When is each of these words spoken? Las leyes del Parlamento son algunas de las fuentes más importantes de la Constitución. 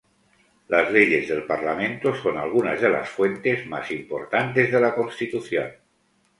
Las 0.67 0.91
leyes 0.91 1.27
del 1.29 1.43
Parlamento 1.43 2.15
son 2.15 2.35
algunas 2.39 2.81
de 2.81 2.89
las 2.89 3.07
fuentes 3.07 3.67
más 3.67 3.91
importantes 3.91 4.71
de 4.71 4.81
la 4.81 4.95
Constitución. 4.95 5.71